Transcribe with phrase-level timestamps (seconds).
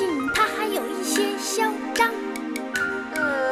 [0.00, 1.62] 性，她还有一些嚣
[1.94, 2.10] 张。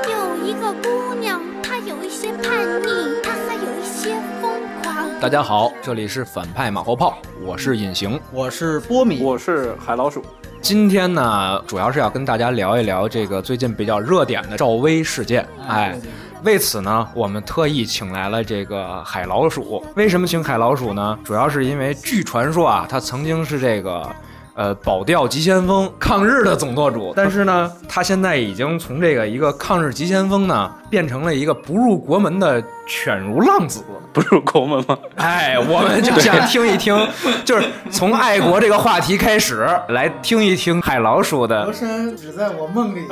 [0.08, 4.50] 有一个姑娘，她有一些叛逆，她还有一些疯
[4.82, 5.20] 狂。
[5.20, 8.18] 大家好，这里是反派马后炮，我是隐形。
[8.32, 10.24] 我是波米，我是海老鼠。
[10.62, 15.46] 今天呢，主要是要跟大家聊一聊这个最近比较热点的赵薇事件。
[15.68, 16.00] 哎，
[16.44, 19.84] 为此呢，我们特意请来了这个海老鼠。
[19.96, 21.18] 为什么请海老鼠呢？
[21.22, 24.10] 主要是因为据传说啊，他曾经是这个
[24.58, 33.84] 呃保钓急先锋抗日的总舵主， 但是呢，他现在已经从这个一个抗日急先锋呢，变成了一个不入国门的犬如浪子。
[34.10, 34.98] 不入国门吗？
[35.16, 36.96] 哎，我们就想 听一听，
[37.44, 43.06] 就是从爱国这个话题开始，来听一听海老鼠的河山只在我梦里，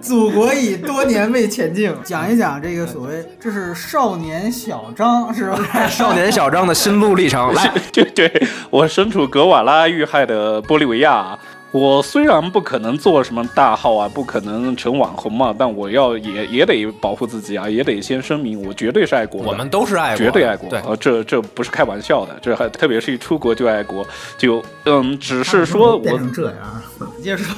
[0.00, 1.92] 祖国已多年未前进。
[2.04, 5.58] 讲一讲这个所谓，这是少年小张是吧？
[5.88, 7.52] 少年小张的心路历程。
[7.54, 8.30] 来，对对，
[8.70, 11.36] 我身处格瓦拉遇害的玻利维亚。
[11.70, 19.48] 我虽然不可能做什么大号啊，不可能成网红嘛，但我要也也得保护自己啊，也得先声明，我绝对是爱国的。
[19.48, 20.70] 我们都是爱国，绝对爱国。
[20.70, 24.06] 对，呃，这这不是开玩笑的，这还特别是一出国就爱国，
[24.38, 26.82] 就嗯，只是说我变成这样，
[27.22, 27.54] 接着说。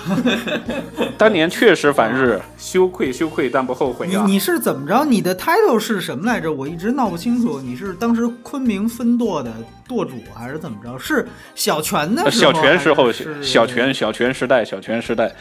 [1.16, 4.24] 当年确实反日，羞愧羞愧，但不后悔啊。
[4.26, 5.04] 你你是怎么着？
[5.04, 6.52] 你的 title 是什么来着？
[6.52, 7.60] 我一直闹不清楚。
[7.60, 9.52] 你是当时昆明分舵的
[9.90, 10.96] 舵主，还是怎么着？
[10.96, 13.10] 是小泉的小泉时候，
[13.42, 15.34] 小泉小泉时代，小泉时代，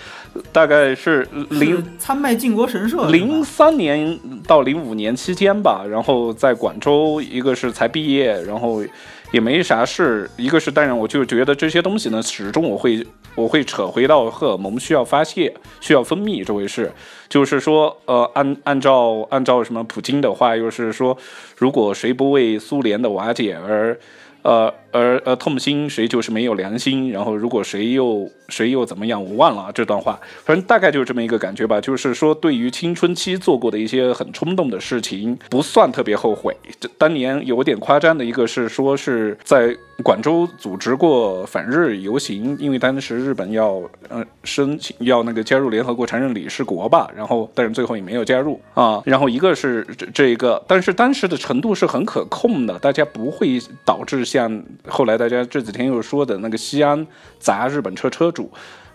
[0.51, 8.83] 大概是零是参拜靖国神社，零三年到零五年期间吧，然后在广州，一个是才毕业，然后
[9.31, 13.05] 也没啥事，一个是当然我就觉得这些东西呢，始终我会
[13.35, 16.91] 我会扯回到荷尔蒙需要发泄、需要分泌这回事，
[17.27, 21.15] 就是说，呃，按按照按照什么普京的话，又是说，
[21.57, 23.95] 如果谁不为苏联的瓦解而
[24.43, 27.11] 呃，而呃痛心，谁就是没有良心。
[27.11, 31.79] 然后，如果谁又谁又怎么样，我忘了这段话，反正大概就是这么一个感觉吧。
[31.79, 36.55] 就是说，对于青春期做过的一些很冲动的事情，不算特别后悔。
[36.79, 49.01] 这当年有点夸张的一个是说是在广州组织过反日游行，因为当时日本要呃申请要那个加入联合国常任理事国吧，然后但是最后也没有加入啊。
[49.05, 57.05] 然后一个是这这一个，但是当时的程度是很可控的，大家不会导致像后来大家这几天又说的那个西安
[57.39, 58.51] 砸日本车车主，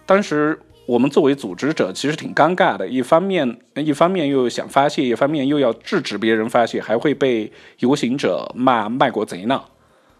[0.06, 0.58] 当时。
[0.86, 2.86] 我们作为组织者，其实挺尴尬的。
[2.86, 9.62] 一方面，一方面又想发泄，一方面又要制止别人发泄，还会被游行者骂卖国贼呢，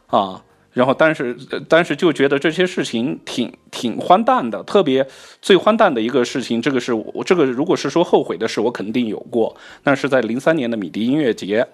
[0.07, 0.43] 啊。
[0.73, 4.63] 然后，但是，呃当时就觉得这些事情挺挺荒诞的。
[4.63, 5.07] 特别
[5.43, 9.55] 最荒诞的一个事情，这个是我这个如果是说后悔的事，我肯定有过。
[9.83, 11.69] 那是在零三年的米迪音乐节，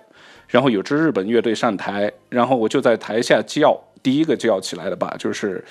[0.51, 5.65] 然后有支日本乐队上台，然后我就在台下叫，第一个叫起来的吧，就是。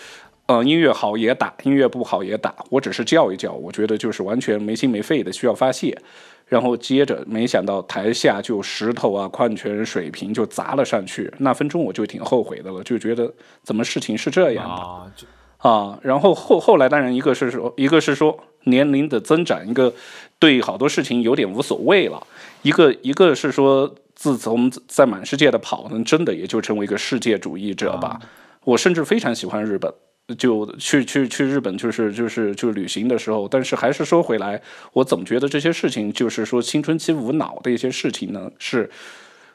[0.50, 5.96] 呃，音乐好也打，音乐不好也打，我只是叫一叫，我觉得就是完全没心没肺的需要发泄，
[6.48, 15.12] 然后接着没想到台下就石头啊、矿泉水瓶就砸了上去，那分钟我就挺后悔的了，就觉得怎么事情是这样的啊，
[15.60, 19.94] 啊，然后后后来当然一个是说，一个是说年龄的增长，一个
[20.40, 22.26] 对好多事情有点无所谓了，
[22.64, 28.20] 一个一个是说自从在满世界的跑呢，真的也就成为一个世界主义者吧。
[28.66, 29.90] 我甚至非常喜欢日本，
[30.38, 38.92] 就去去去日本就是就是就是旅行的时候，但是还是说回来，我总觉得这些事情就是说青春期无脑的一些事情呢是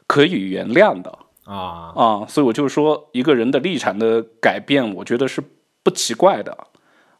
[0.07, 1.19] 可以原谅的。
[1.45, 5.43] 啊，啊，所以我就说，一个人的立场的改变，我觉得是
[5.83, 6.57] 不奇怪的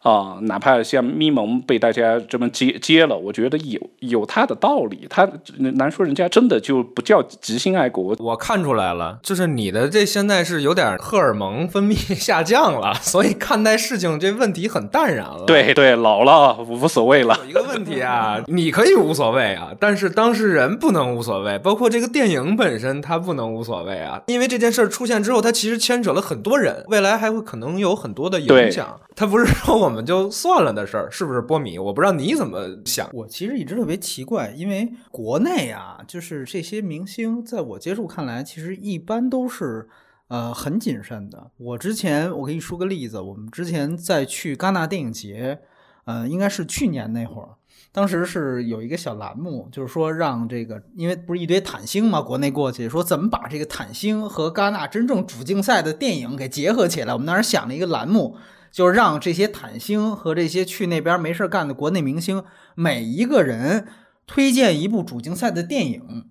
[0.05, 0.39] 啊。
[0.43, 5.07] 哪怕像咪蒙被大家这么接接了，我觉得有有他的道理。
[5.11, 8.15] 他难说人家真的就不叫极心爱国。
[8.21, 15.45] 我看出来了，就是你的这现在是有点荷尔蒙分泌 下降了，所以看待事情这问题很淡然了。。
[15.47, 17.37] 对对，老了无所谓了。
[17.43, 28.99] 有一个问题啊，你可以无所谓啊，但是当事人不能无所谓，包括这个电影本身他不能无所谓啊，因为这件事儿出现之后，它其实牵扯了很多人，未来还会可能有很多的影响。
[29.17, 31.79] 他不是说我们么就算了的事儿，是不是波米？
[31.79, 33.09] 我不知道你怎么想。
[33.13, 39.89] 我其实一直特别奇怪，因为国内啊，就是这些明星，在我接触看来，其实一般都是
[40.29, 41.51] 呃很谨慎的。
[41.57, 45.61] 我之前我给你说个例子，我们之前在去戛纳电影节，
[46.05, 47.51] 呃，应该是去年那会儿，
[47.93, 57.13] 当时是有一个小栏目，就是说让这个，因为不是一堆坦星嘛，国内过去说怎么把这个坦星和戛纳真正主竞赛的电影给结合起来。
[57.13, 58.37] 我们当时想了一个栏目，
[58.75, 62.43] 就是让这些坦星和这些去那边没事儿干的国内明星，
[62.75, 63.87] 每一个人
[64.27, 66.25] 推荐一部主竞赛的电影。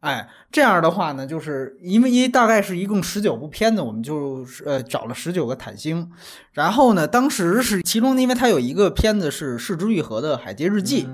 [0.00, 6.10] 哎，这样的话呢，就是因为一大概是一共十九部片子，我们就呃找了十九个坦星，
[6.54, 11.04] 然后呢，当时是其中因为它有一个片子是市之愈合的《海街日记》，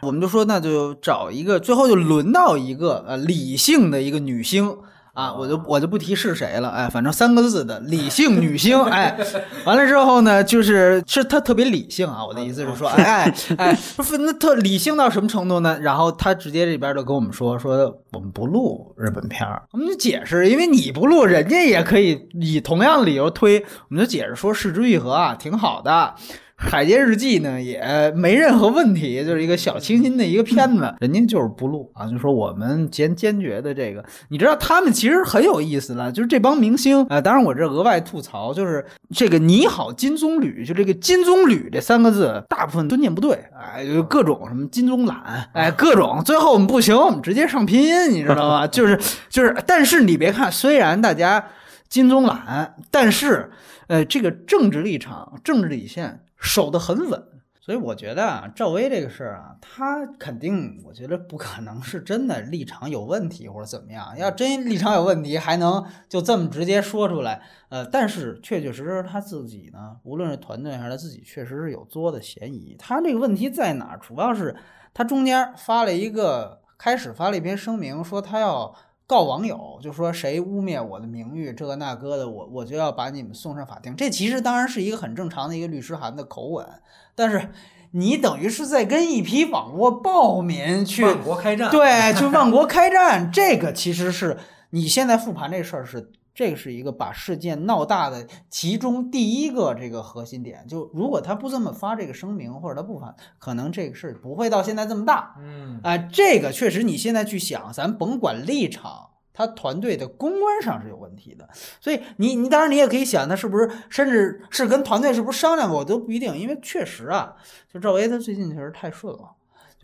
[0.00, 4.78] 我们就说那就找一个，最后就轮到一个呃理性的一个女星。
[5.14, 9.16] 啊，我就我就不提是谁了，哎，反正三个字的理性女星，哎，
[9.64, 13.78] 完了之后呢，就是是她特别理性啊，我的意思是说，哎哎，
[14.18, 15.78] 那特理性到什么程度呢？
[15.80, 26.14] 然后她直接这边就跟我们说，说我们不录日本片儿，我们就解释，因为你不录，人家也可以以同样的理由推，我们就解释说，市之愈合啊，挺好的。
[26.56, 48.66] 海街日记呢也没任何问题， 就是一个小清新的一个片子，人家就是不录啊，就说我们坚坚决的这个，你知道他们其实很有意思了，就是这帮明星啊，当然我这额外吐槽，就是这个你好金棕榈，就这个金棕榈这三个字，大部分都念不对，哎，就各种什么金棕懒，哎，各种，最后我们不行，我们直接上拼音，你知道吗？
[48.68, 48.96] 就是
[49.28, 51.44] 就是，但是你别看，虽然大家
[51.88, 53.50] 金棕懒，但是
[53.88, 56.20] 呃，这个政治立场、政治底线。
[56.44, 57.24] 守得很稳，
[57.58, 64.16] 所以我觉得啊，赵薇这个事儿啊，他肯定，我觉得不可能是真的立场有问题或者怎么样。
[64.18, 67.40] 要真立场有问题，还能就这么直接说出来？
[67.70, 72.76] 呃，但是确确实实他自己呢，无论是团队还是他自己，确实是有作的嫌疑。
[72.78, 73.98] 他这个问题在哪儿？
[73.98, 74.54] 主要是
[74.92, 78.74] 他中间发了一个，开始发了一篇声明，说他要。
[79.06, 83.94] 告网友就说谁污蔑我的名誉，这个那个的，我我就要把你们送上法庭。
[83.94, 86.66] 这其实当然是一个很正常的一个律师函的口吻，
[87.14, 87.50] 但是
[87.92, 93.30] 你等于是在跟一批网络暴民去万国开战，对，去万国开战。
[93.30, 94.38] 这个其实是
[94.70, 96.10] 你现在复盘这事儿是。
[96.34, 105.36] 这个是一个把事件闹大的其中第一个这个核心点，就如果他不这么发这个声明，或者他不发，可能这个事不会到现在这么大。
[105.40, 111.48] 嗯，啊，这个确实你现在去想，咱甭管立场，他团队的公关上是有问题的，
[111.80, 117.36] 所以你你当然你也可以想，他是不是甚至是跟团队是不是商量过都不一定，因为确实啊，
[117.72, 119.30] 就赵薇她最近确实太顺了。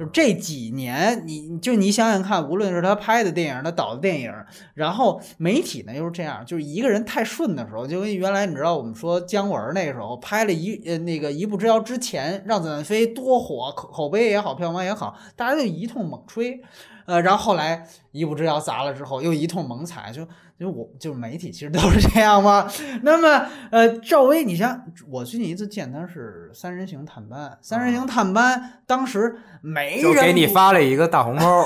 [0.00, 4.32] 就这几年，你就你想想看，无论是他拍的电影，他导的电影，
[4.72, 16.62] 然后媒体呢又是这样，就是一个人太顺的时候，就跟原来你知道我们说姜文那个时候拍了一呃那个一步之遥之前，让子弹飞多火，口口碑也好，票房也好，大家就一通猛吹，
[17.06, 20.26] 呃，然后后来一步之遥砸了之后，又一通猛踩，就。
[20.60, 22.70] 因为我就是媒体，其实都是这样嘛。
[23.00, 31.64] 那么，呃，赵薇，你像我最近一次见她是《三人行探班》，《三人行探班》当时没人给你发了一个大红包，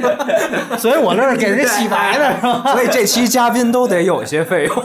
[0.80, 2.72] 所以我这是给人洗白的是吧？
[2.72, 4.74] 所以这期嘉宾都得有些费用。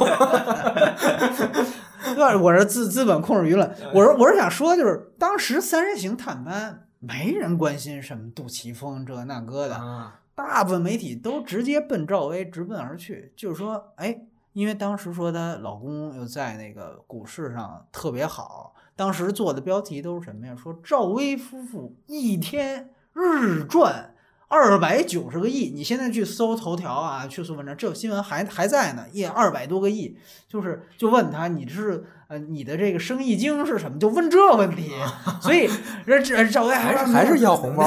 [2.13, 3.73] 对，我是资资本控制舆论。
[3.93, 10.11] 我说我是想说，就是当时《三人行探班》没人关心什么杜琪峰这那个的。
[10.35, 14.21] 大部分媒体都直接奔赵薇直奔而去，就是说，哎，
[14.53, 20.55] 因为当时说她老公又在那个股市上特别好，当时做的标题都是什么呀？
[20.55, 24.13] 说赵薇夫妇一天日赚
[24.47, 25.71] 二百九十个亿。
[25.71, 30.15] 你现在去搜头条啊，去搜文章，这新闻还还在呢，一二百多个亿，
[30.47, 32.05] 就是就问他你是。
[32.31, 33.99] 呃，你的这个生意经是什么？
[33.99, 34.93] 就问这问题，
[35.41, 35.69] 所以
[36.07, 37.85] 这这赵薇还是还是要红包，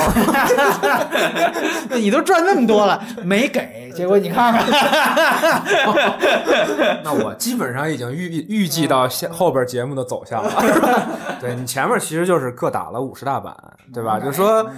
[1.96, 4.66] 你都赚那么多了，没给，结果你看看，
[7.02, 10.50] 那我基本上已经预预计到下后边节目的走向了。
[11.40, 13.56] 对你前面其实就是各打了五十大板，
[13.94, 14.20] 对吧？
[14.20, 14.70] 就说。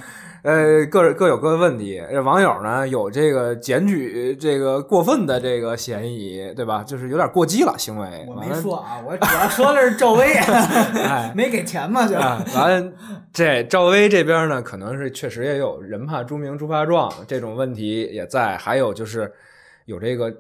[0.42, 2.00] 呃，各各有各的问题。
[2.24, 6.84] 网友呢有这个检举这个过分的这个嫌疑，对吧？
[6.86, 8.24] 就是有点过激了行为。
[8.28, 10.34] 我没说啊，我主要说的是赵薇，
[11.34, 12.14] 没给钱嘛就。
[12.54, 12.92] 完，
[13.32, 19.32] 这赵薇这边呢，可能是确实也有人怕猪名猪怕壮这种问题也在，还有就是
[19.86, 20.30] 有这个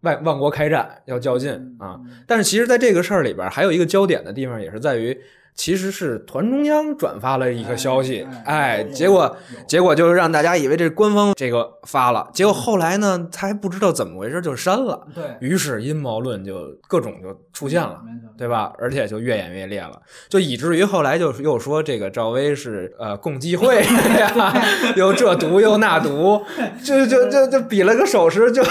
[0.00, 2.00] 万万国开战要较劲啊。
[2.26, 5.16] 但是其实在这个事儿里边，还有一个焦点的地方，也是在于。
[5.56, 9.34] 其实是团中央转发了一个消息，哎，结果
[9.66, 17.98] 结果就是让大家以为这是官方这个发了，结果后来呢，他还不知道怎么回事就删了，对于是阴谋论就各种就出现了，
[18.36, 18.70] 对吧？
[18.78, 19.98] 而且就越演越烈了，
[20.28, 23.82] 就以至于后来就又说这个赵薇是呃共济会
[24.20, 24.62] 呀，
[24.94, 26.40] 又这毒又那毒，
[26.84, 28.62] 就就就就比了个手势，就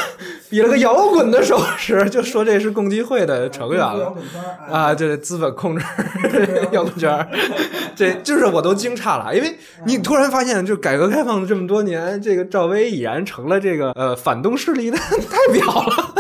[0.52, 4.14] 比了个摇滚的手势，就说这是共济会的成员了
[4.72, 5.84] 啊，这资本控制。
[6.76, 7.28] 摇滚圈，
[7.96, 14.98] 这就是我都惊诧了，因为你突然发现，就改革开放的这么多年，这个赵薇已然成了这个呃反动势力的
[15.32, 16.15] 代表了。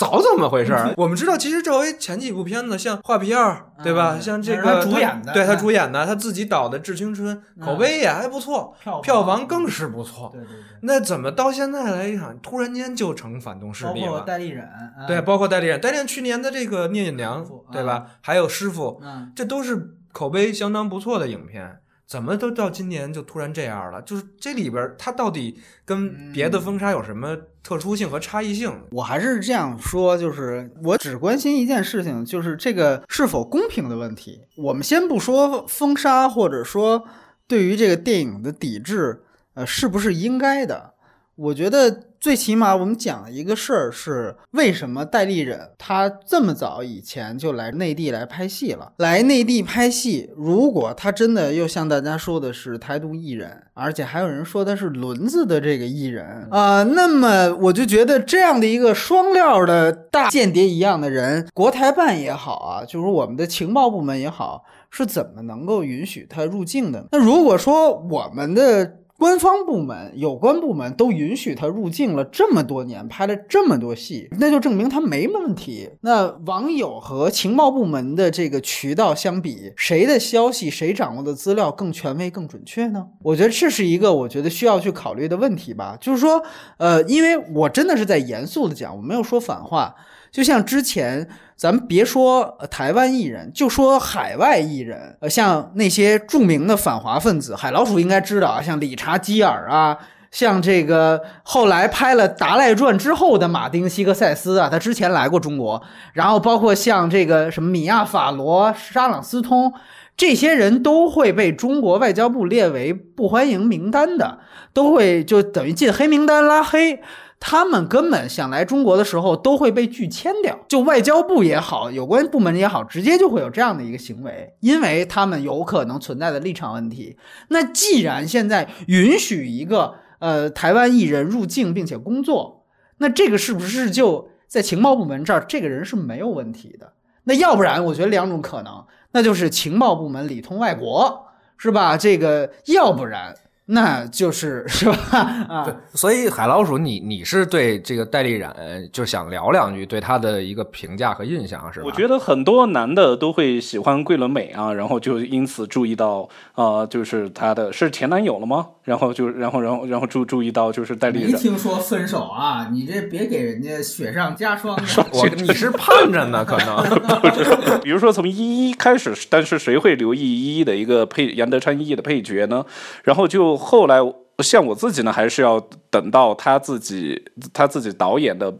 [0.00, 0.92] 那早怎么回事儿？
[0.96, 4.14] 我们知道，其实赵薇前几部片子，像《画皮二》，对吧？
[4.14, 10.30] 嗯像这个主演的对她嗯主演的，她自己导的《致青春》，口嗯碑也还不错，票票房更是不错。
[10.32, 14.20] 对对对，那怎么到现在来讲，突然间就成反动势包括力了？
[14.22, 18.06] 戴立忍，嗯对，包括代理人，代理人去年的这个聂隐娘，对吧？
[18.20, 21.78] 还有师傅，嗯，这都是口碑相当不错的影片。
[22.06, 24.00] 怎么都到今年就突然这样了？
[24.02, 28.72] 就是这里边它到底跟别的封杀有什么特殊性和差异性？
[28.90, 34.42] 我还是这样说，就是我只关心一件事情，就是这个是否公平的问题。
[34.56, 37.06] 我们先不说封杀，或者说
[37.48, 39.22] 对于这个电影的抵制，
[39.54, 40.92] 呃，是不是应该的？
[41.36, 41.90] 我觉得
[42.24, 48.94] 最起码我们讲一个事儿是，为什么戴立忍他这么早以前就来内地来拍戏了？
[48.96, 67.04] 来内地拍戏，如果他真的又像大家说的是台独艺人，而且还有人说他是轮子的这个艺人啊、那么我就觉得这样的一个双料的大间谍一样的人，国台办也好啊，就是我们的情报部门也好，是怎么能够允许他入境的？
[67.12, 75.90] 那如果说我们的官方部门、有关部门都允许他入境了这么多年，拍了这么多戏，那就证明他没问题。
[76.00, 83.06] 那网友和情报部门的这个渠道相比，谁的消息、谁掌握的资料更权威、更准确呢？
[83.22, 85.96] 我觉得这是一个我觉得需要去考虑的问题吧。
[86.00, 86.42] 就是说，
[86.78, 89.94] 呃，因为我真的是在严肃的讲，我没有说反话。
[90.34, 99.96] 就像之前，咱们别说台湾艺人，就说海外艺人，呃，像那些著名的反华分子，海老鼠应该知道啊，像理查基尔啊，
[100.32, 105.80] 像这个后来拍了《达赖传》之后的马丁·西格塞斯啊，他之前来过中国，
[106.14, 109.72] 然后包括像这个什么米亚·法罗、沙朗斯通。
[110.16, 114.38] 这些人都会被中国外交部列为不欢迎名单的，
[114.72, 117.00] 都会就等于进黑名单拉黑。
[117.46, 127.18] 他们根本想来中国的时候都会被拒签掉，就外交部也好，有关部门也好，直接就会有这样的一个行为，因为他们有可能存在的立场问题。
[127.48, 132.64] 那既然现在允许一个呃台湾艺人入境并且工作，
[132.96, 136.94] 那这个是不是就在情报部门这儿，这个人是没有问题的？
[137.24, 138.82] 那要不然，我觉得两种可能，
[139.12, 141.26] 那就是情报部门里通外国，
[141.58, 141.98] 是吧？
[141.98, 143.36] 这个要不然。
[143.66, 145.18] 那就是是吧？
[145.48, 148.54] 啊，对，所以海老鼠你，你是对这个戴立冉
[148.92, 151.86] 就想聊两句对他的一个评价和印象是吧？
[151.86, 158.66] 我觉得很多男的都会喜欢桂纶镁啊，然后就因此注意到，呃，就是她的是前男友了吗？
[158.84, 162.68] 然后就然后然后然后注注意到就是戴立冉，没听说分手啊！
[162.70, 164.82] 你这别给人家雪上加霜的。
[165.10, 166.84] 我你是盼着呢，可能
[167.80, 172.62] 比如说从一一开始，但是谁会留意一一的一个配杨德昌一一的配角呢？
[173.04, 173.98] 然后就后来
[174.38, 178.52] 像我自己呢，还是要等到他自己他自己导演的《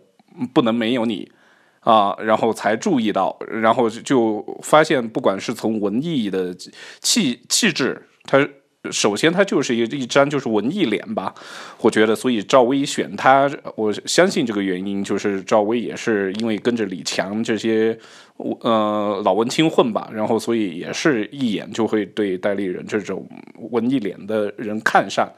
[0.52, 1.30] 不能没有你》
[1.90, 6.54] 啊，然后才注意到，然后就发现，不管是从文艺的
[7.00, 8.38] 气气质，他。
[8.90, 11.34] 首先，他就是一一张就是文艺脸吧，
[11.80, 17.98] 我觉得，所以赵薇选他，我相信这个原因就是赵薇也是因为跟着李强这些
[18.36, 23.26] 呃老文青混吧，然后所以也是一眼就会对戴立仁这种
[23.70, 25.28] 文艺脸的人看上。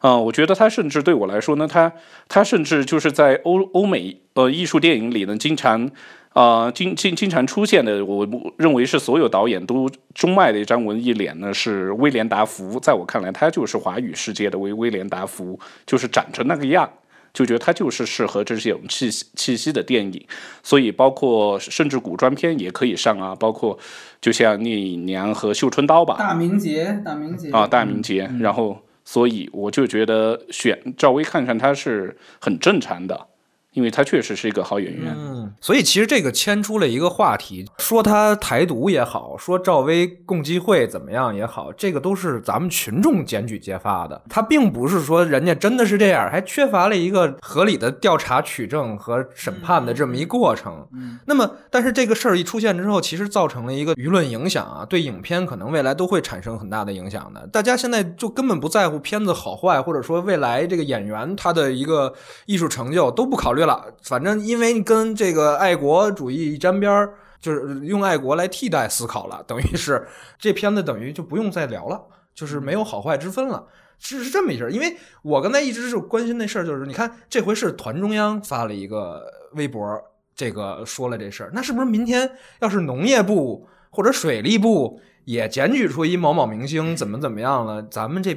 [0.00, 1.92] 啊、我觉得他甚至对我来说呢，他
[2.28, 5.90] 他甚至就是在欧欧美呃艺术电影里呢，经常
[6.32, 8.26] 啊、经经经常出现的，我
[8.58, 12.78] 认为是所有导演都钟爱的一张文艺脸呢，是威廉达福。
[12.78, 16.88] 在我看来，他就是华语世界的威威廉达福，就是长成那个样。
[17.32, 20.26] 就觉得他就是适合这种气息气息的电影，
[20.62, 23.78] 所以包括甚至古装片也可以上啊，包括
[24.22, 33.28] 就像聂隐娘和绣春刀吧，大明节，大明节啊，大明节，然后所以我就觉得选赵薇看看，她是很正常的，
[33.76, 35.14] 因为他确实是一个好演员。
[35.14, 50.86] 嗯，所以其实这个牵出了一个话题，说他台独也好，说赵薇共济会怎么样也好，这个都是咱们群众检举揭发的，他并不是说人家真的是这样，还缺乏了一个合理的调查取证和审判的这么一过程。
[50.94, 57.46] 嗯那么，但是这个事儿一出现之后，其实造成了一个舆论影响啊，对影片可能未来都会产生很大的影响的。
[57.48, 62.14] 大家现在就根本不在乎片子好坏，或者说未来这个演员他的一个
[62.46, 70.08] 艺术成就都不考虑了，反正因为跟这个爱国主义一沾边儿，就是用爱国来替代思考了，等于是
[70.38, 72.02] 这片子等于就不用再聊了，
[72.34, 73.66] 就是没有好坏之分了。
[73.98, 79.98] 是是这么一事儿，因为我刚才一直是关心那事儿，就是你看这回是团中央发了一个微博，
[80.34, 82.30] 这个说了这事儿，那是不是明天
[82.60, 88.34] 要是农业部或者水利部也检举出一某某明星怎么怎么样了，咱们这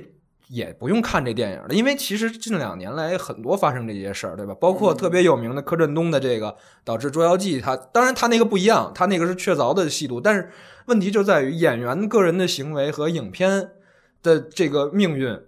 [0.50, 4.54] 也不用看这电影了，因为其实近两年来很多发生这些事儿，对吧？
[4.60, 10.50] 包括特别有名的柯震东的这个导致《捉妖记》，他当然他那个不一样，他那个是确凿的吸毒，但是
[10.88, 13.70] 问题就在于演员个人的行为和影片
[14.22, 15.40] 的这个命运。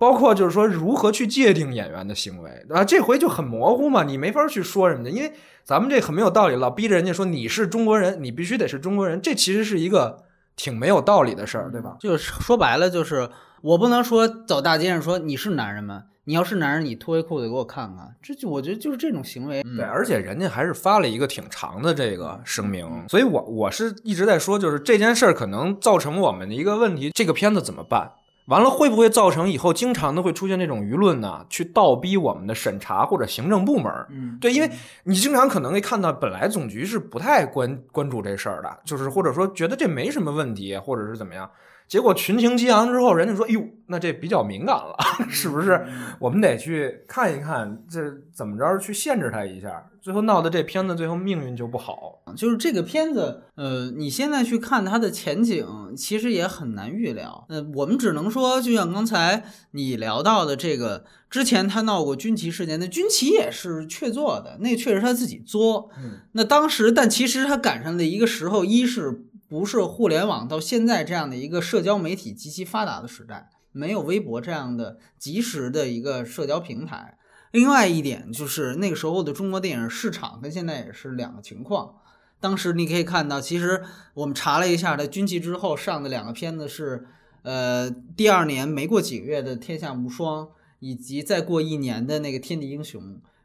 [0.00, 5.32] 包括就是说如何去界定演员的行为啊，这回就很模糊嘛，你没法去说人家，因为
[5.64, 10.22] 咱们这很没有道理，老逼着人家说你是中国人，你必须得是中国人，这其实是一个
[10.54, 11.96] 挺没有道理的事儿，对吧？
[11.98, 13.28] 就是说白了，就是
[13.62, 16.04] 我不能说走大街上说你是男人吗？
[16.24, 19.62] 你要是男人，你脱下裤子给我看看，这就我觉得就是这种行为。
[19.62, 28.12] 对，而且人家还是发了一个挺长的这个声明，所以我我是一直在说，就是这件事儿可能造成我们的一个问题，这个片子怎么办？
[28.48, 31.46] 完了，会不会造成以后经常的会出现这种舆论呢？
[31.48, 33.90] 去倒逼我们的审查或者行政部门？
[34.10, 34.70] 嗯，对，因为
[35.04, 41.50] 你经常可能会看到，本来总局是不太关关注这事儿的，就是或者说觉得这没什么问题，或者是怎么样。
[41.88, 44.94] 结果群情激昂之后，人家说：“哟，那这比较敏感了，
[45.30, 45.86] 是不是？
[46.18, 48.00] 我们得去看一看，这
[48.32, 52.22] 怎么着去限制他一下。”最后闹的这片子最后命运就不好。
[52.34, 55.66] 就是这个片子，呃，你现在去看它的前景，
[55.96, 57.44] 其实也很难预料。
[57.48, 65.90] 呃，我们只能说，就像刚才你聊到的这个，之前他闹过军旗事件，那军旗也是确做的，那确实他自己作。
[65.98, 69.24] 嗯，那当时，但其实他赶上的一个时候，一是。
[69.48, 77.16] 不是互联网到现在这样的一个社交媒体极其发达的时代，没有微博这样的及时的一个社交平台。
[77.50, 81.94] 另外一点就是那个时候的中国电影市场跟现在也是两个情况。
[82.40, 83.82] 当时你可以看到，其实
[84.14, 87.06] 我们查了一下，在军旗之后上的两个片子是，
[87.42, 90.44] 呃，第二年没过几个月的《天下无双》，
[90.80, 93.02] 以及再过一年的那个《天地英雄》。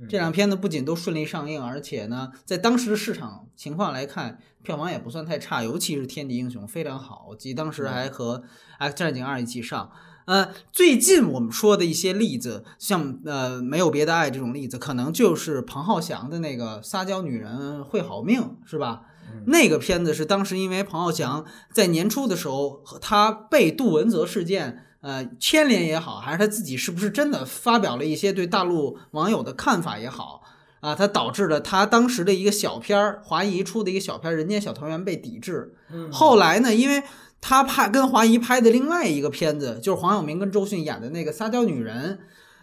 [0.10, 8.40] 这两片子不仅都顺利上映，而且呢，在当时的市场情况来看，票房也不算太差，尤其是《天地英雄》非常好，及当时还和
[8.80, 9.92] 《X 战警二》一起上。
[10.26, 19.04] 呃，最近我们说的一些例子，像呃没有别的爱这种例子，可能就是彭浩翔的那个《撒娇女人会好命》，是吧？
[19.46, 24.86] 那个片子是当时因为彭浩翔在年初的时候，他被杜文泽事件。
[25.04, 30.42] 呃，牵连也好，还是他自己是不是真的发表了一些对大陆网友的看法也好，
[30.80, 35.76] 啊，他导致了他当时的一个小片儿，华谊出的一个小片儿《人间小团圆》被抵制。
[36.10, 37.04] 后来呢，因为
[37.42, 42.18] 他拍跟华谊拍的另外一个片子，就是黄晓明跟周迅演的那个《撒娇女人》，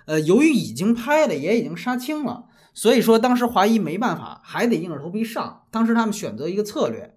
[0.07, 5.64] 呃，由于已经拍了，也已经杀青了，所以说当时华谊没办法，还得硬着头皮上。
[5.71, 7.17] 当时他们选择一个策略。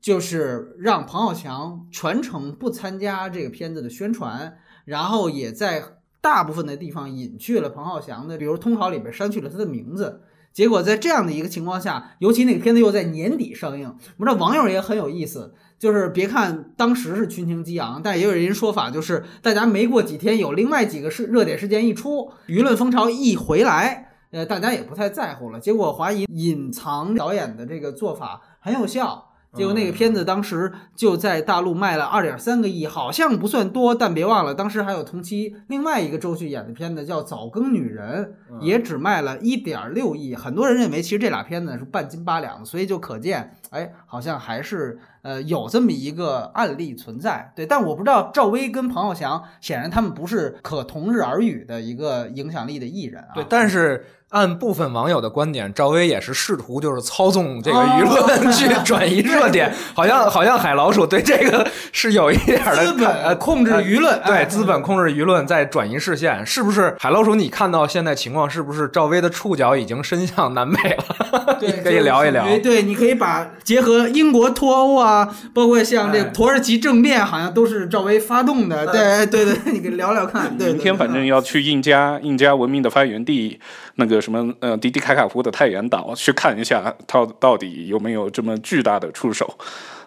[0.00, 4.56] 就是让彭浩翔全程不参加这个片子的宣传，
[4.88, 5.84] 然后也在
[6.22, 10.22] 大部分的地方隐去了彭浩翔的，比如通稿里边删去了他的名字。
[10.50, 15.54] 结果在这样的一个情况下，尤其那个片子又在年底上映，我们这网友也很有意思。
[15.78, 25.60] 就是别看当时是群情激昂，但也有人说法，就是大家没过几天，有另外几个事热点事件一出，舆论风潮一回来，呃，大家也不太在乎了。
[25.60, 29.27] 结果怀疑隐藏导演的这个做法很有效。
[29.54, 40.34] 结果那个片子当时就在大陆卖了二点三个亿，好像不算多，但别忘了当时还有同期另外一个周迅演的片子叫《早更女人》，也只卖了一点六亿。
[40.34, 47.50] 很多人认为其实这俩片子是半斤八两的，所以就可见，哎，好像还是呃有这么一个案例存在。
[47.56, 53.32] 对，但我不知道赵薇跟彭浩翔，显然他们不是可同日而语的一个影响力的艺人啊。
[53.34, 54.04] 对，但是。
[54.30, 66.94] 按部分网友的观点，赵薇也是试图就是操纵这个舆论去 转移热点，好像好像海老鼠对这个是有一点的资本控制舆论，对资本控制舆论在转移视线，是不是？
[66.98, 71.56] 海老鼠，你看到现在情况是不是赵薇的触角已经伸向南北了？
[71.58, 72.44] 对， 可以聊一聊。
[72.58, 78.86] 对，你可以把结合英国脱欧啊，包括像这土耳其政变，好像都是赵薇发动的。
[78.88, 80.58] 对对对，你可以聊聊看。
[80.58, 83.58] 对，明天反正要去印加，印加文明的发源地。
[84.00, 89.58] 那个什么，呃，迪迪卡卡夫的太原岛去看一下，它到底有没有这么巨大的触手？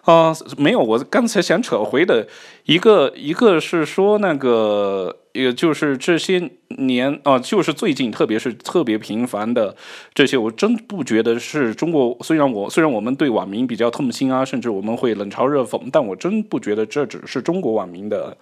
[0.02, 0.80] 啊，没有。
[0.80, 2.26] 我刚才想扯回的
[2.64, 9.76] 一个，一个是说那个，也就是这些年啊，就是最近，特别是特别频繁的
[10.12, 12.18] 这些，我真不觉得是中国。
[12.20, 18.36] 虽然我虽然我们对网民比较痛心啊，甚至我们会冷嘲热讽，但我真不觉得这只是中国网民的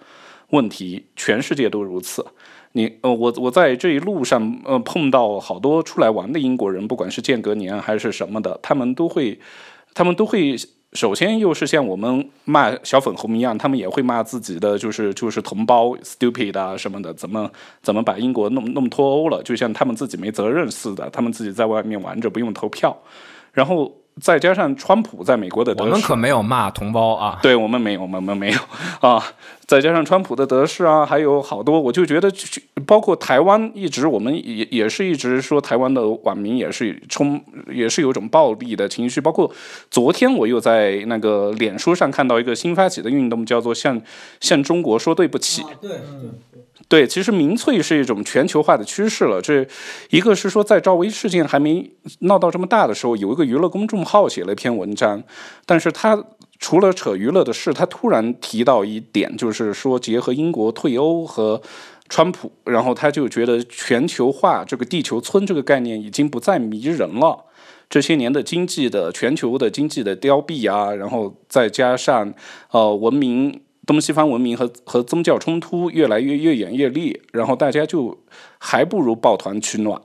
[0.49, 2.25] 问题，全世界都如此。
[2.73, 9.39] 你呃，我我在这一路上呃碰到好多出来玩的英国人，不管是间隔年还是什么的，他们都会，
[9.93, 10.55] 他们都会
[10.93, 17.49] 首先又是像我们骂小粉红一样，他们也会骂自己的就是就是同胞 stupid 啊什么的，怎么
[17.81, 22.97] 怎么把英国弄弄脱欧了，就像他们自己没责任似的，他们自己在外面玩着不用投票，
[23.53, 27.39] 然后再加上川普在美国的得势，我们可没有骂同胞啊。
[27.41, 28.59] 对我们没有，我们没有
[28.99, 29.23] 啊。
[29.65, 32.29] 再加上川普的得势啊，还有好多，我就觉得，
[32.85, 39.21] 包括台湾，一直我们也也是一直说台湾的网民也是充，也是有一种暴力的情绪。
[39.21, 39.49] 包括
[39.89, 43.99] 昨天我又在那个脸书上看到一个新发起的运动，叫做向
[44.41, 45.63] 向中国说对不起。
[45.79, 45.99] 对，对，
[46.91, 49.41] 对其实民粹是一种全球化的趋势了。
[49.41, 49.65] 这
[50.09, 55.23] 一个是说，在赵薇事件还没闹到这么大的时候，有一个娱乐公众号写了一篇文章，
[55.65, 56.21] 但是他。
[56.63, 61.59] 除了扯娱乐的事，他突然提到一点，就是说结合英国退欧和
[62.07, 67.45] 川普，然后他就觉得全球化这个地球村这个概念已经不再迷人了。
[67.89, 72.31] 这些年的经济的全球的经济的凋敝啊，然后再加上
[72.69, 78.17] 呃文明东西方文明和和宗教冲突越来越越演越烈，然后大家就
[78.59, 80.01] 还不如抱团取暖。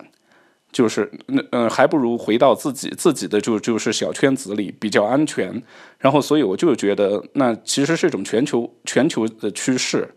[0.73, 5.63] 就是那嗯，还不如回到自己自己的就就是小圈子里比较安全。
[5.99, 10.13] 然后，所以我就觉得，那其实是一种全球全球的趋势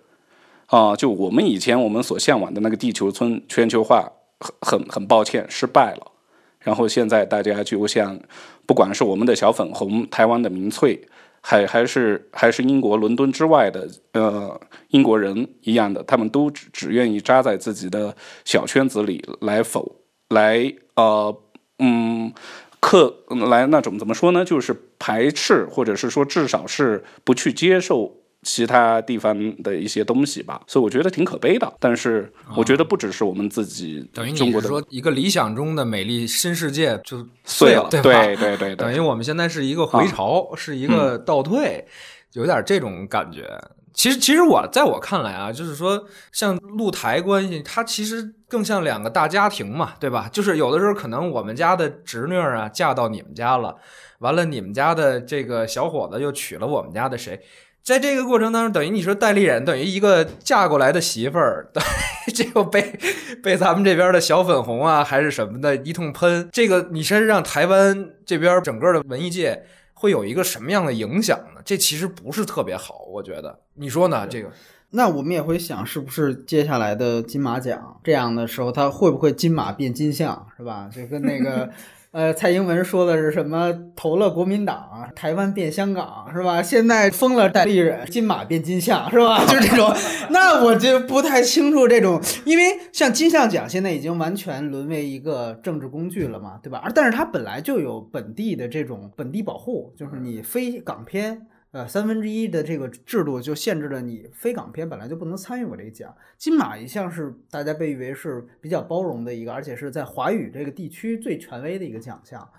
[0.65, 0.93] 啊。
[0.97, 6.11] 就我们以前我们所向往的那个地球村全球化，很很很抱歉失败了。
[6.59, 8.19] 然后现在大家就像，
[8.65, 11.07] 不管是我们的小粉红、台湾的民粹，
[11.49, 19.95] 还还是还是英国伦敦之外的呃英国人一样的，他们都只只愿意扎在自己的小圈子里来否。
[20.29, 21.35] 来，呃，
[21.79, 22.31] 嗯，
[22.79, 23.15] 克
[23.49, 24.45] 来那种怎么说呢？
[24.45, 30.61] 就是排斥，或者是说至少是不去接受其他地方的一些东西吧。
[30.67, 31.71] 所以我觉得挺可悲的。
[31.79, 41.85] 但是我觉得不只是我们自己，等于中国的说一个理想中的美丽新世界就碎了，对对对对，等于我们现在是一个回潮，是一个倒退，
[42.33, 43.59] 有点这种感觉。
[43.91, 50.29] 其实，其实我在我看来啊，就是说，像露台关系，它其实更像两个大家庭嘛，对吧？
[50.31, 53.75] 就是有的时候可能我们家的侄女啊嫁到你们家了，
[54.19, 57.41] 完了你们家的这个小伙子又娶了我们家的谁，
[57.89, 61.67] 在这个过程当中，等于你说代理人等于一个嫁过来的媳妇儿，
[62.35, 62.93] 这个被
[63.41, 69.63] 被咱们这边的小粉红啊还是什么的一通喷，这个你是让台湾这边整个的文艺界。
[69.95, 71.61] 会有一个什么样的影响呢？
[71.65, 74.27] 这其实不是特别好，我觉得，你说呢？
[74.27, 74.49] 这个，
[74.91, 80.87] 那我们也会想，是不是接下来的金马奖这样的时候，他会不会金马变金像，是吧？
[80.95, 81.67] 就跟那个。
[82.11, 83.71] 呃，蔡英文说的是什么？
[83.95, 86.59] 投了国民党，台湾变香港，是吧？
[86.63, 89.45] 现在封了戴立忍，金马变金像，是吧？
[89.45, 89.93] 就是这种。
[90.31, 96.81] 那我就不太清楚这种，因为像金像奖现在已经完全沦为一个政治工具了嘛，对吧？
[96.83, 101.45] 而但是它本来就有本地的这种本地保护，就是你非港片。
[101.71, 106.15] 呃，三分之一的这个制度就限制了你非港片本来就不能参与我这个奖。
[106.35, 112.49] 金马一向是大家被誉为是比较包容的一个，而且是在华语这个地区最权威的一个奖项。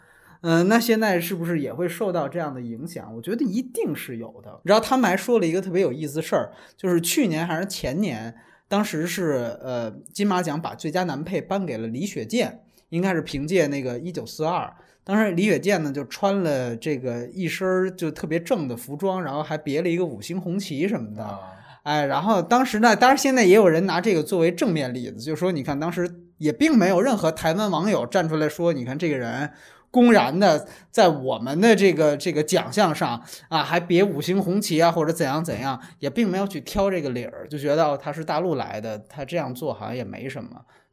[0.42, 3.12] 嗯，那现在是不是也会受到这样的影响？
[3.16, 4.60] 我觉得一定是有的。
[4.62, 8.34] 然后他们还说了一个特别有意思的事儿，就是去年还是前年，
[8.68, 14.72] 当时是呃金马奖把最佳男配颁给了李雪健，应该是凭借那个一九四二。
[15.02, 21.38] 当时李雪健呢就穿了这个一身就特别正的服装，然后还别了一个五星红旗什么的，
[21.82, 26.08] 哎，然后当时呢，当然现在也有人拿这个作为正面例子，就说你看当时
[26.38, 29.50] 也并没有任何台湾网友站出来说，你看这个人
[29.90, 40.50] 公然的在我们的这个这个奖项上啊还别五星红旗啊或者怎样怎样，也并没有去挑这个理儿，就觉得他是大陆来的，他这样做好像也没什么。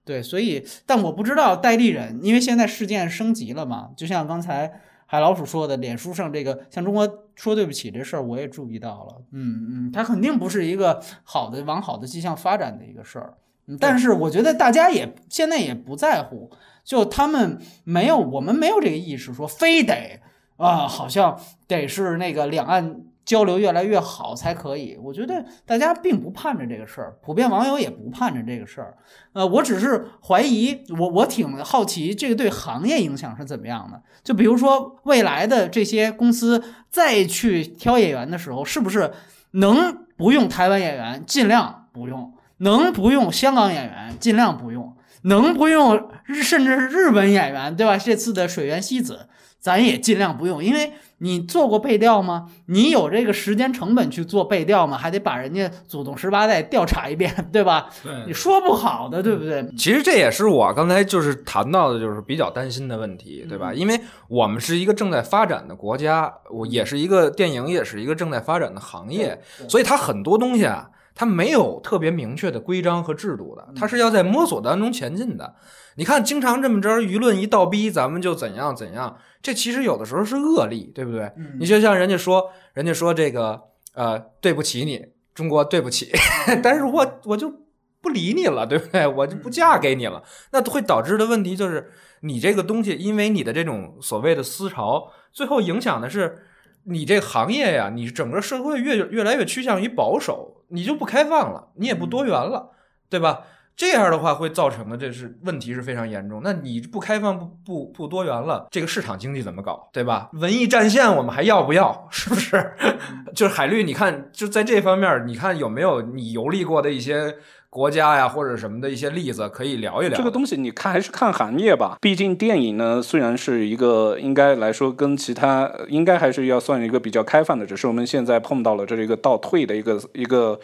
[0.07, 9.21] 对，所以，但我不知道代理人，因为现在事件升级了嘛，就像刚才海老鼠说的，脸书上这个像中国说对不起这事儿，我也注意到了。
[9.33, 13.33] 嗯嗯，它肯定不是一个好的往好的迹象发展的一个事儿。
[13.79, 16.49] 但是我觉得大家也现在也不在乎，
[16.85, 20.21] 就他们没有，我们没有这个意识，说非得
[20.55, 23.01] 啊，好像得是那个两岸。
[23.27, 28.95] 交流越来越好才可以，我觉得大家并不盼着这个事儿，普遍网友也不盼着这个事儿。
[29.33, 34.01] 呃，我只是怀疑，我我挺好奇这个对行业影响是怎么样的。
[34.23, 39.11] 就比如说未来的这些公司再去挑演员的时候，是不是
[39.51, 44.76] 能不用台湾演员尽量不用，能不用香港演员尽量不用，
[45.23, 47.97] 能不用日甚至是日本演员，对吧？
[47.97, 49.27] 这次的水原希子。
[49.59, 52.47] 咱也尽量不用，因为你做过背调吗？
[52.67, 54.95] 你有这个时间成本去做背调吗？
[54.95, 57.89] 还得把人家祖宗十八代调查一遍，对吧？
[58.03, 59.67] 对，你说不好的，对不对？
[59.75, 63.73] 其实这也是我刚才就是谈到的，就是比较担心的问题，对吧？
[63.73, 63.99] 因为
[64.29, 75.55] 我们是一个正在发展的国家，我也是一个电影，也是一个正在发展的行业，所以它很多东西啊，它没有特别明确的规章和制度的，它是要在摸索当中前进的。
[75.95, 79.17] 你看，经常这么着，舆论一倒逼，咱们就怎样怎样。
[79.41, 81.21] 这其实有的时候是恶例，对不对？
[81.35, 83.59] 嗯你就像人家说，人家说这个
[83.95, 85.03] 呃，对不起你，
[85.33, 86.11] 中国对不起，
[86.61, 87.51] 但是我我就
[87.99, 89.07] 不理你了，对不对？
[89.07, 96.43] 我就不嫁给你了，那会导致的问题就是，你这个东西，因为你的这种所谓的思潮，最后影响的是
[96.89, 102.71] 你这行业呀，你整个社会越越来越趋向于保守，你就不开放了，你也不多元了，
[103.09, 103.41] 对吧？
[103.77, 106.41] 这样的话会造成的这是问题是非常严重。
[106.43, 110.29] 那你不开放不不不多元了，这个市场经济怎么搞，对吧？
[110.33, 112.05] 文艺战线我们还要不要？
[112.09, 112.71] 是不是？
[113.35, 117.35] 就是海绿，你看就在这方面，你看有没有你游历过的一些
[117.69, 120.17] 国家呀，或者什么的一些例子可以聊一聊？
[120.17, 130.59] 这个东西你看还是看行业吧，毕竟电影呢虽然是一个应该来说跟其他呃应该还是要算一个比较开放的，只是我们现在碰到了这是一个倒退的一个一个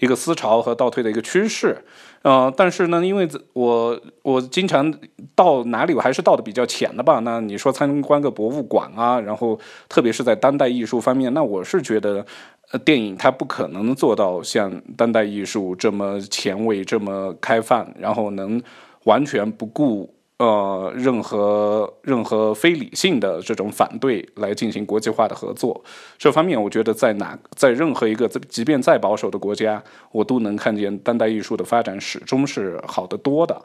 [0.00, 1.82] 一个思潮和倒退的一个趋势。
[2.22, 4.92] 呃，但是呢，因为我我经常
[5.34, 7.20] 到哪里我还是到的比较浅的吧。
[7.20, 12.24] 那你说参观个博物馆啊，然后特别是在当代艺术方面，那我是觉得。
[12.70, 18.60] 呃，电影它不可能做到像当代艺术这么前卫、这么开放，然后能
[19.04, 25.84] 完全不顾呃任何任何非理性的这种反对来进行国际化的合作。
[26.16, 33.60] 这方面，我觉得在哪在任何一个即便再保守的国家，我都能看见当代艺术的发展始终是好得多的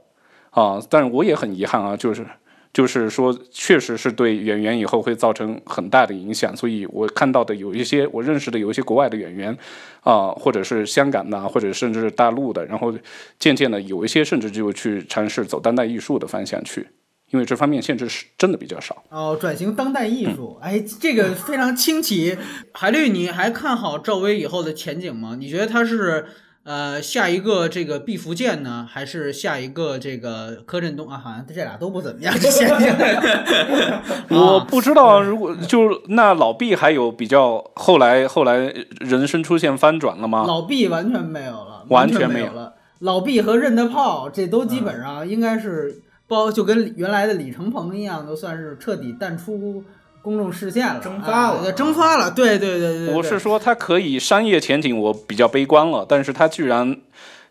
[0.50, 0.82] 啊。
[0.90, 2.26] 但是我也很遗憾啊，就是。
[2.74, 9.56] 就是说，确实是对演员以后会造成很大的影响，所以我看到的有一些，我认识的有一些国外的演员，
[10.02, 12.92] 啊、或者是香港的，或者甚至是大陆的，然后
[13.38, 16.88] 渐渐的有一些甚至就去尝试走当代艺术的方向去，
[17.30, 19.04] 因为这方面限制是真的比较少。
[19.10, 22.36] 哦，转型当代艺术，哎，这个非常清奇。
[22.74, 25.38] 海绿，你还看好赵薇以后的前景吗？
[25.40, 26.26] 你觉得她是
[26.64, 31.18] 呃下一个这个毕福剑呢，还是下一个这个柯震东啊？
[31.18, 32.34] 好像这俩都不怎么样。
[34.30, 40.46] 我啊不知道，如果就那老毕还有比较后来后来人生出现翻转了吗？
[40.48, 42.76] 老毕完全没有了，完全没有了。
[43.00, 49.84] 老毕和任德炮这都基本上应该是包，就跟原来的李承鹏一样，都算是彻底淡出
[50.24, 52.32] 公众视线了，蒸发了啊蒸发了。
[52.32, 56.06] 对对对对对，我是说，他可以商业前景，我比较悲观了。
[56.08, 56.96] 但是他居然，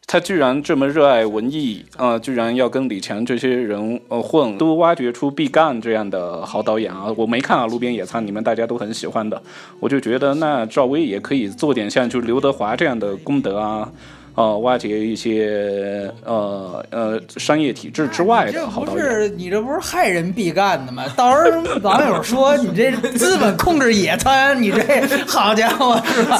[0.06, 7.12] 他居然这么热爱文艺啊、居然要跟李强这些人呃混，都挖掘出毕赣这样的好导演啊！
[7.14, 9.42] 我没看啊，《路边野餐》，你们大家都很喜欢的，
[9.78, 13.92] 我就觉得那赵薇也可以做点像就刘德华这样的功德啊。
[14.35, 19.05] 呃，挖掘一些呃呃商业体制之外这不的好导演。
[19.05, 21.05] 是你这不是害人必干的吗？
[21.14, 24.81] 到时候网友说你这资本控制野餐，你这
[25.27, 26.38] 好家伙是吧？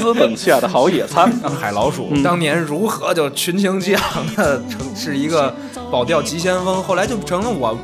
[0.00, 5.54] 资本下的好野餐，海老鼠当年如何就群情激昂的成是一个
[5.90, 7.76] 保钓急先锋，后来就成了我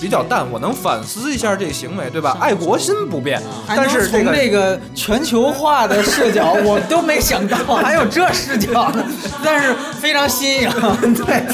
[0.00, 2.36] 比较淡，我能反思一下这个行为，对吧？
[2.40, 9.04] 爱国心不变，但是从这个全球化的视角，我都没想到 还有这视角呢，
[9.44, 10.70] 但是非常新颖。
[11.18, 11.44] 对，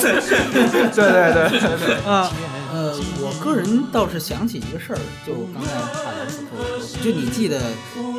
[0.92, 2.30] 对对对对对，啊，
[2.72, 7.60] 呃，我个人倒是想起一个事儿，就刚才海老师说的，就你记得，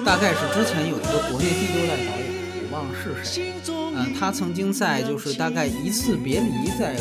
[0.03, 2.25] 大概是之前有一个国内第六代导演，
[2.63, 6.95] 我忘了是谁，嗯、他曾经在就是大概一次别离在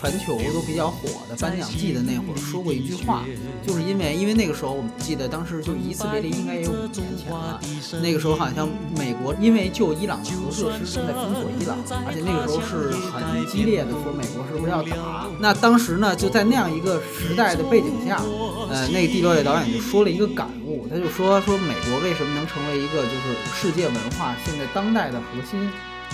[0.00, 3.24] 全球都比较火的颁奖季的那会儿说过一句话，
[3.66, 7.60] 就是因为因为那个时候我们记得当时就一次别离应该也有五年前了，
[8.00, 15.26] 那个时候好像美国因为就伊朗的核设施正在封锁伊朗，而且那个时候是很激烈的说美国是不是要打。
[15.40, 18.22] 那当时呢就在那样一个时代的背景下，
[18.70, 25.68] 呃，那个第六位导演就说了一个感悟，他就说说美国为什么能成为一个就是世界文化现在当代的核心。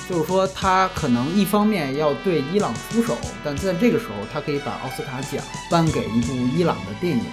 [0.08, 7.24] 就是说，他可能一方面要对伊朗出手，但在这个时候，他可以把奥斯卡奖颁给一部伊朗的电影。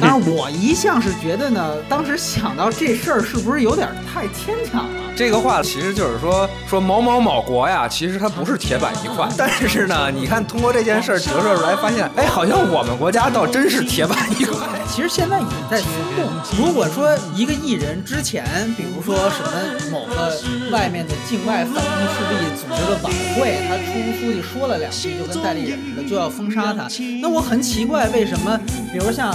[0.00, 5.00] 当然，我一向是觉得呢，当时想到这事儿是不是有点太牵强了？
[5.16, 14.56] 这个话其实就是说说某某某国呀，其实它不是铁板一块，但是呢，你看通过这件事儿折射出来，发现哎，好像我们国家倒真是铁板一块。
[14.88, 16.28] 其实现在也在松动。
[16.58, 18.44] 如果说一个艺人之前，
[18.76, 20.32] 比如说什么某个
[20.72, 26.88] 外面的境外反动势力组织的晚会，他出书记说了两句，就跟代理人似的，就要封杀他。
[27.22, 28.58] 那我很奇怪，为什么
[28.92, 29.32] 比如像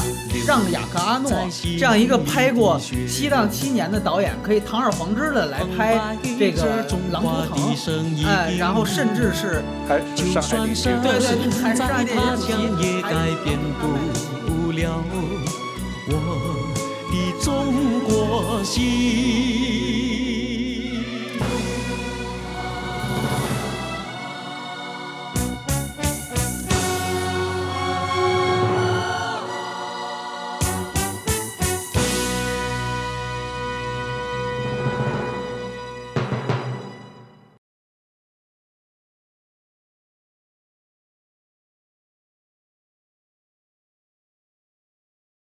[0.49, 1.29] 让·雅克阿诺
[1.61, 7.29] 这样一个拍过《西藏七年》的导演，可以堂而皇之的来拍这个《狼图
[7.85, 15.03] 腾》，哎，然后甚至是还是上海电影对对对，还是改变不了
[16.07, 16.13] 我
[17.11, 17.13] 的
[17.45, 20.08] 中国心。